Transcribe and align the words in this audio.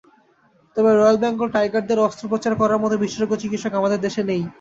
তবে 0.75 0.91
রয়েল 0.91 1.17
বেঙ্গল 1.23 1.47
টাইগারদের 1.55 1.99
অস্ত্রোপচার 2.01 2.53
করার 2.61 2.81
মতো 2.83 2.95
বিশেষজ্ঞ 2.97 3.33
চিকিত্সক 3.41 3.73
আমাদের 3.79 3.99
দেশে 4.05 4.21
নেই। 4.29 4.41